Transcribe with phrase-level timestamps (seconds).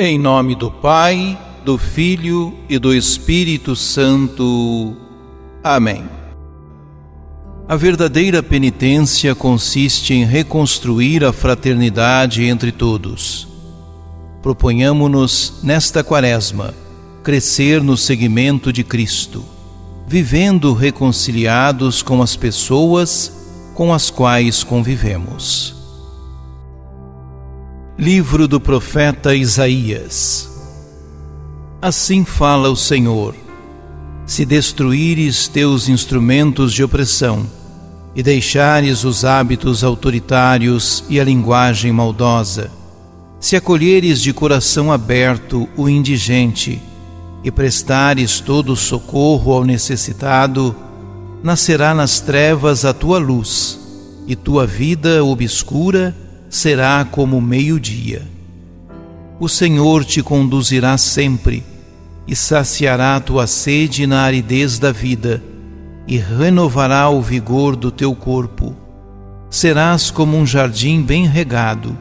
[0.00, 4.96] Em nome do Pai, do Filho e do Espírito Santo.
[5.60, 6.08] Amém.
[7.66, 13.48] A verdadeira penitência consiste em reconstruir a fraternidade entre todos.
[14.40, 16.72] Proponhamo-nos, nesta Quaresma,
[17.24, 19.44] crescer no seguimento de Cristo,
[20.06, 23.32] vivendo reconciliados com as pessoas
[23.74, 25.77] com as quais convivemos.
[28.00, 30.48] Livro do profeta Isaías.
[31.82, 33.34] Assim fala o Senhor:
[34.24, 37.44] Se destruíres teus instrumentos de opressão,
[38.14, 42.70] e deixares os hábitos autoritários e a linguagem maldosa,
[43.40, 46.80] se acolheres de coração aberto o indigente
[47.42, 50.72] e prestares todo o socorro ao necessitado,
[51.42, 53.76] nascerá nas trevas a tua luz,
[54.24, 56.14] e tua vida obscura
[56.48, 58.26] será como meio-dia.
[59.38, 61.62] O Senhor te conduzirá sempre
[62.26, 65.42] e saciará tua sede na aridez da vida
[66.06, 68.74] e renovará o vigor do teu corpo.
[69.50, 71.96] Serás como um jardim bem regado,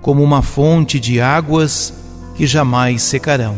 [0.00, 1.92] como uma fonte de águas
[2.34, 3.56] que jamais secarão.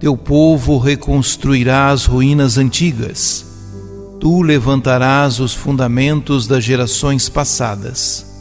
[0.00, 3.52] Teu povo reconstruirá as ruínas antigas
[4.22, 8.31] tu levantarás os fundamentos das gerações passadas.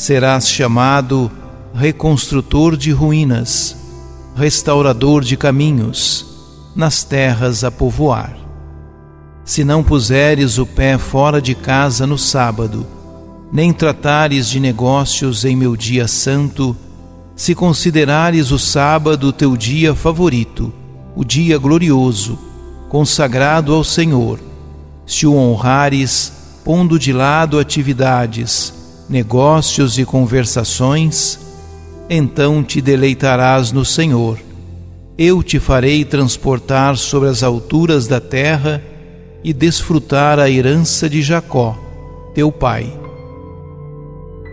[0.00, 1.30] Serás chamado
[1.74, 3.76] reconstrutor de ruínas,
[4.34, 6.24] restaurador de caminhos,
[6.74, 8.34] nas terras a povoar.
[9.44, 12.86] Se não puseres o pé fora de casa no sábado,
[13.52, 16.74] nem tratares de negócios em meu dia santo,
[17.36, 20.72] se considerares o sábado teu dia favorito,
[21.14, 22.38] o dia glorioso,
[22.88, 24.40] consagrado ao Senhor,
[25.06, 26.32] se o honrares,
[26.64, 28.79] pondo de lado atividades,
[29.10, 31.40] negócios e conversações,
[32.08, 34.38] então te deleitarás no Senhor.
[35.18, 38.82] Eu te farei transportar sobre as alturas da terra
[39.42, 41.76] e desfrutar a herança de Jacó,
[42.34, 42.96] teu pai.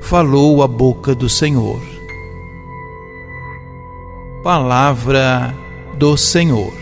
[0.02, 1.80] Falou a boca do Senhor.
[4.44, 5.54] Palavra
[6.00, 6.74] do Senhor.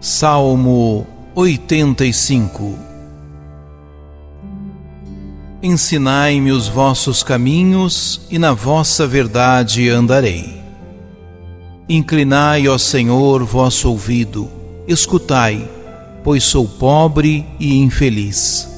[0.00, 2.89] Salmo 85
[5.62, 10.60] Ensinai-me os vossos caminhos, e na vossa verdade andarei.
[11.88, 14.48] Inclinai, ó Senhor, vosso ouvido,
[14.86, 15.68] escutai,
[16.24, 18.68] pois sou pobre e infeliz.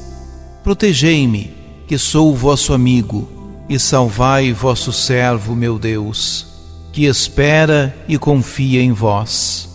[0.64, 1.52] Protegei-me,
[1.86, 3.28] que sou vosso amigo,
[3.68, 6.46] e salvai vosso servo, meu Deus,
[6.92, 9.72] que espera e confia em vós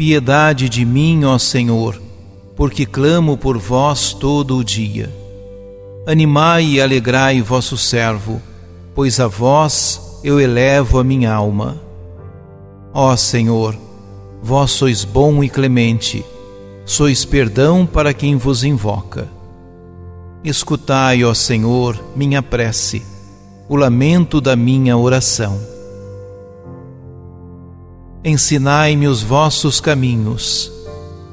[0.00, 2.00] piedade de mim, ó Senhor,
[2.56, 5.14] porque clamo por vós todo o dia.
[6.06, 8.40] Animai e alegrai vosso servo,
[8.94, 11.80] pois a vós eu elevo a minha alma.
[12.92, 13.76] Ó Senhor,
[14.42, 16.24] vós sois bom e clemente,
[16.84, 19.28] sois perdão para quem vos invoca.
[20.42, 23.02] Escutai, ó Senhor, minha prece,
[23.68, 25.70] o lamento da minha oração
[28.22, 30.70] Ensinai-me os vossos caminhos,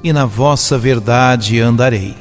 [0.02, 2.16] e na vossa verdade andarei.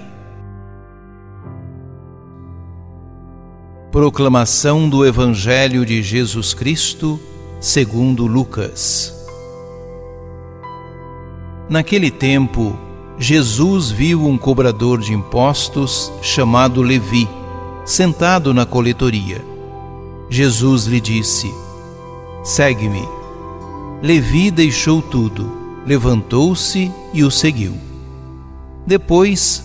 [3.97, 7.19] Proclamação do Evangelho de Jesus Cristo,
[7.59, 9.27] segundo Lucas.
[11.67, 12.79] Naquele tempo,
[13.19, 17.27] Jesus viu um cobrador de impostos chamado Levi,
[17.87, 19.43] sentado na coletoria.
[20.29, 21.51] Jesus lhe disse:
[22.45, 23.09] Segue-me.
[24.03, 25.51] Levi deixou tudo,
[25.87, 27.73] levantou-se e o seguiu.
[28.87, 29.65] Depois,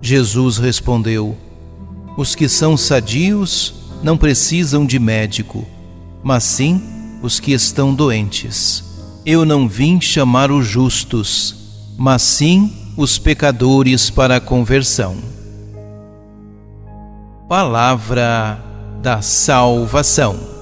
[0.00, 1.36] Jesus respondeu:
[2.16, 5.66] Os que são sadios não precisam de médico,
[6.22, 6.82] mas sim
[7.22, 8.84] os que estão doentes.
[9.26, 11.54] Eu não vim chamar os justos,
[11.98, 15.16] mas sim os pecadores para a conversão.
[17.48, 18.62] Palavra
[19.02, 20.58] da salvação.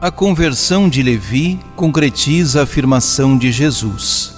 [0.00, 4.35] A conversão de Levi concretiza a afirmação de Jesus: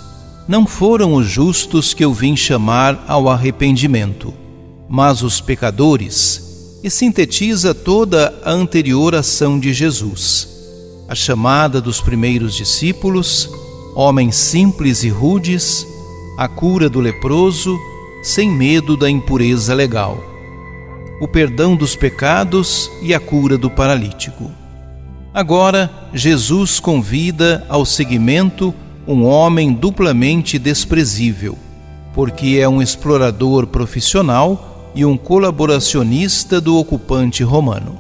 [0.49, 4.33] Não foram os justos que eu vim chamar ao arrependimento,
[4.89, 10.49] mas os pecadores, e sintetiza toda a anterior ação de Jesus.
[11.07, 13.51] A chamada dos primeiros discípulos,
[13.95, 15.87] homens simples e rudes,
[16.39, 17.79] a cura do leproso,
[18.23, 20.17] sem medo da impureza legal,
[21.21, 24.51] o perdão dos pecados e a cura do paralítico.
[25.35, 28.75] Agora, Jesus convida ao seguimento
[29.09, 31.57] um homem duplamente desprezível,
[32.13, 37.99] porque é um explorador profissional e um colaboracionista do ocupante romano.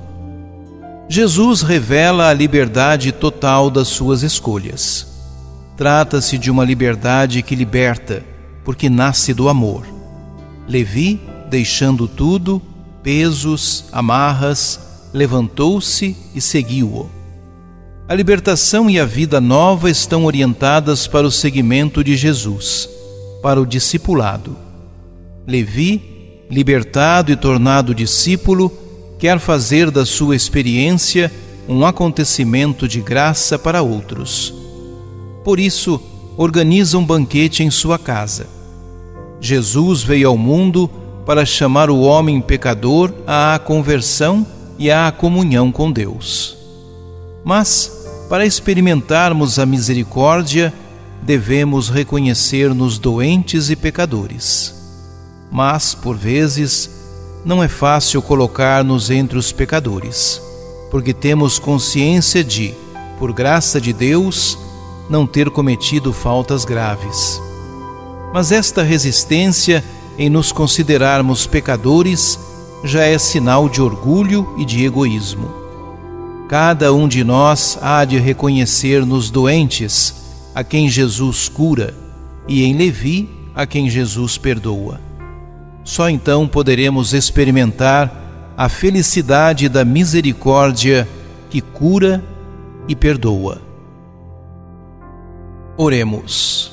[1.08, 5.06] Jesus revela a liberdade total das suas escolhas.
[5.78, 8.22] Trata-se de uma liberdade que liberta,
[8.62, 9.87] porque nasce do amor.
[10.69, 11.19] Levi,
[11.49, 12.60] deixando tudo,
[13.02, 14.78] pesos, amarras,
[15.14, 17.18] levantou-se e seguiu-o.
[18.08, 22.88] A libertação e a vida nova estão orientadas para o seguimento de Jesus,
[23.43, 24.56] para o discipulado.
[25.46, 26.00] Levi,
[26.50, 28.72] libertado e tornado discípulo,
[29.19, 31.31] quer fazer da sua experiência
[31.69, 34.55] um acontecimento de graça para outros.
[35.44, 36.00] Por isso,
[36.38, 38.46] organiza um banquete em sua casa.
[39.38, 40.90] Jesus veio ao mundo
[41.26, 44.46] para chamar o homem pecador à conversão
[44.78, 46.56] e à comunhão com Deus.
[47.44, 47.97] Mas,
[48.28, 50.72] para experimentarmos a misericórdia,
[51.22, 54.75] devemos reconhecer-nos doentes e pecadores.
[55.50, 56.90] Mas, por vezes,
[57.44, 60.40] não é fácil colocar-nos entre os pecadores,
[60.90, 62.75] porque temos consciência de,
[63.19, 64.58] por graça de Deus,
[65.08, 67.40] não ter cometido faltas graves.
[68.34, 69.82] Mas esta resistência
[70.19, 72.38] em nos considerarmos pecadores
[72.84, 75.57] já é sinal de orgulho e de egoísmo.
[76.48, 80.14] Cada um de nós há de reconhecer-nos doentes,
[80.54, 81.92] a quem Jesus cura,
[82.48, 84.98] e em Levi, a quem Jesus perdoa.
[85.84, 91.06] Só então poderemos experimentar a felicidade da misericórdia
[91.50, 92.24] que cura
[92.88, 93.60] e perdoa.
[95.76, 96.72] Oremos.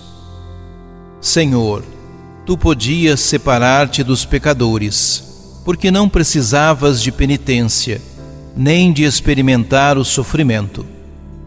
[1.20, 1.84] Senhor,
[2.46, 8.02] tu podias separar-te dos pecadores, porque não precisavas de penitência
[8.56, 10.86] nem de experimentar o sofrimento,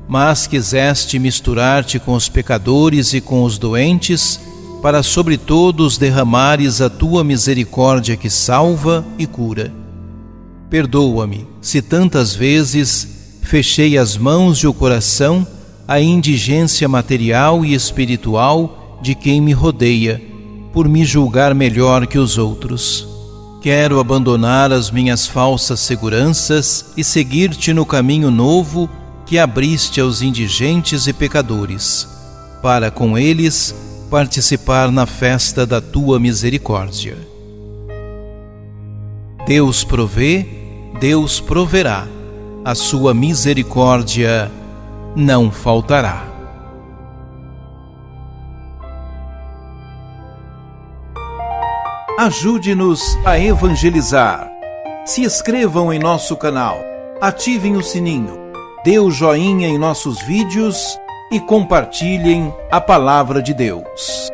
[0.08, 4.40] mas quiseste misturar-te com os pecadores e com os doentes,
[4.82, 9.72] para sobre todos derramares a tua misericórdia que salva e cura.
[10.70, 13.08] Perdoa-me se tantas vezes
[13.43, 15.46] fechei as mãos e o coração
[15.87, 20.22] à indigência material e espiritual de quem me rodeia,
[20.72, 23.07] por me julgar melhor que os outros.
[23.60, 28.88] Quero abandonar as minhas falsas seguranças e seguir-te no caminho novo
[29.26, 32.08] que abriste aos indigentes e pecadores,
[32.62, 33.75] para com eles
[34.08, 37.16] participar na festa da tua misericórdia.
[39.44, 40.46] Deus provê,
[41.00, 42.06] Deus proverá,
[42.64, 44.50] a sua misericórdia
[45.16, 46.27] não faltará.
[52.19, 54.50] Ajude-nos a evangelizar.
[55.06, 56.76] Se inscrevam em nosso canal,
[57.20, 58.37] ativem o sininho,
[58.85, 60.99] dê o joinha em nossos vídeos
[61.31, 64.27] e compartilhem a palavra de Deus.